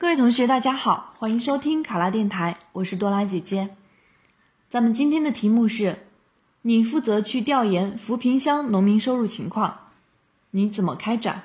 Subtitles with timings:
[0.00, 3.76] 各位同学，大家好，欢迎收听卡拉电台，我是多拉姐姐。
[4.70, 6.06] 咱们今天的题目是：
[6.62, 9.78] 你负责去调研扶贫乡农民收入情况，
[10.52, 11.42] 你怎么开展？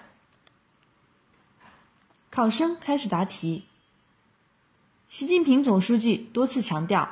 [2.29, 3.65] 考生开始答题。
[5.09, 7.09] 习近平总书记多次强调，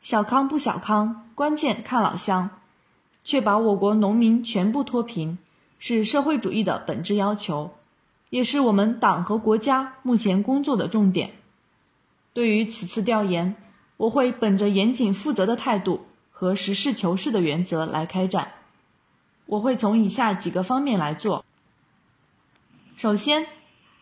[0.00, 2.48] 小康不小康，关键看老乡。
[3.24, 5.36] 确保我国农民全部脱贫，
[5.80, 7.74] 是社会主义的本质要求。
[8.28, 11.32] 也是我们党和国家目前工作的重点。
[12.32, 13.56] 对于此次调研，
[13.96, 18.52] 我会本着严谨负责的态度和实事求是的原则来开展。
[19.46, 21.44] 我会从以下几个方面来做：
[22.96, 23.46] 首先，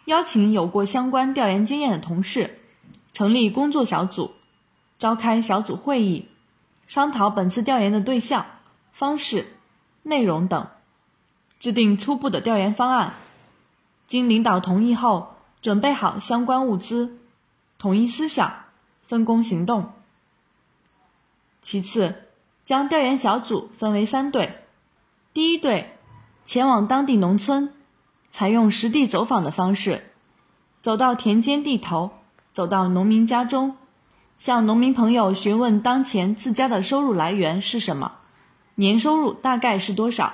[0.07, 2.59] 邀请有过相关调研经验的同事，
[3.13, 4.33] 成立工作小组，
[4.99, 6.27] 召开小组会议，
[6.87, 8.47] 商讨本次调研的对象、
[8.93, 9.47] 方式、
[10.03, 10.69] 内容等，
[11.61, 13.15] 制定初步的调研方案。
[14.15, 17.19] 经领导同意后，准备好相关物资，
[17.79, 18.55] 统一思想，
[19.09, 19.91] 分工行动。
[21.63, 22.15] 其次，
[22.65, 24.61] 将调研小组分为三队：
[25.33, 25.99] 第一队
[26.47, 27.75] 前往当地农村，
[28.31, 30.05] 采用实地走访的方式，
[30.81, 32.13] 走到田间地头，
[32.53, 33.77] 走到农民家中，
[34.39, 38.13] 向农民朋友询问当前自家的收入来源是什么，
[38.77, 40.33] 年收入大概是多少，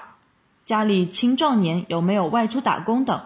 [0.67, 3.23] 家里青壮年有没有外出打工等。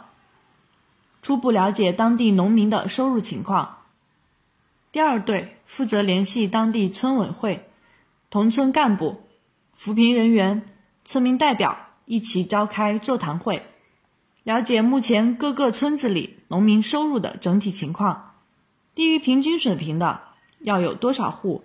[1.25, 3.79] 初步了解当地农民的收入情况。
[4.93, 7.67] 第二队负责联系当地村委会、
[8.29, 9.23] 同村干部、
[9.73, 10.69] 扶贫人员、
[11.07, 13.63] 村民代表一起召开座谈会，
[14.43, 18.35] 了解目前各个村子里农民收入的整体情况，
[18.95, 20.21] 低于平均水平的
[20.61, 21.65] 要有多少户，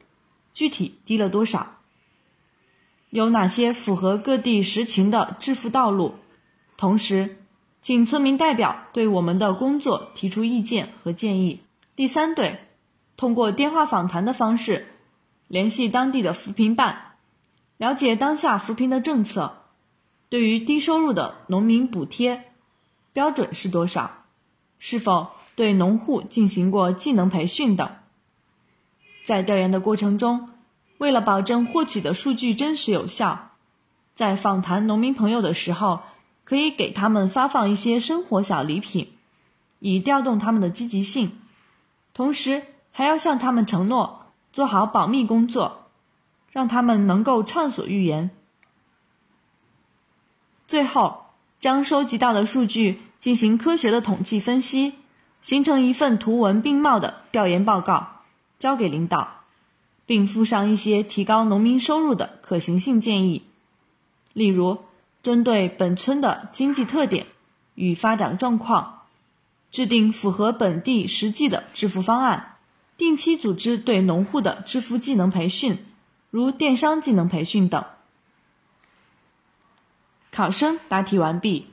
[0.54, 1.76] 具体低了多少，
[3.10, 6.16] 有哪些符合各地实情的致富道路，
[6.78, 7.36] 同时。
[7.82, 11.62] 请村民代表对我们的工作提出意见和建议。
[11.96, 12.60] 第三队
[13.16, 14.88] 通过电话访谈的方式
[15.48, 17.14] 联系当地的扶贫办，
[17.78, 19.64] 了解当下扶贫的政策，
[20.28, 22.52] 对于低收入的农民补贴
[23.14, 24.26] 标准是多少，
[24.78, 27.90] 是否对农户进行过技能培训等。
[29.24, 30.50] 在调研的过程中，
[30.98, 33.52] 为了保证获取的数据真实有效，
[34.16, 36.02] 在访谈农民朋友的时候。
[36.50, 39.14] 可以给他们发放一些生活小礼品，
[39.78, 41.34] 以调动他们的积极性。
[42.16, 45.86] 同时，还要向他们承诺做好保密工作，
[46.52, 48.32] 让他们能够畅所欲言。
[50.68, 51.26] 最后，
[51.60, 54.96] 将收集到的数据进行科学的统计分析，
[55.44, 58.24] 形成一份图文并茂的调研报告，
[58.58, 59.44] 交给领导，
[60.08, 63.44] 并附上一些提高农民收入的可行性建议，
[64.34, 64.80] 例如。
[65.30, 67.28] 针对本村的经济特点
[67.76, 69.04] 与发展状况，
[69.70, 72.56] 制定符合本地实际的致富方案，
[72.98, 75.86] 定期组织对农户的致富技能培训，
[76.32, 77.86] 如电商技能培训等。
[80.32, 81.68] 考生答题完毕。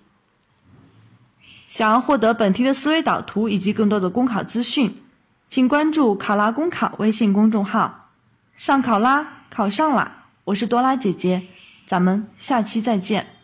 [1.71, 5.03] 想要获得本题的思维导图以及更多的公考资讯，
[5.49, 8.11] 请关注“考拉公考”微信公众号。
[8.59, 10.27] 上考拉，考上啦！
[10.45, 11.45] 我是多拉姐姐，
[11.87, 13.36] 咱们下期再见。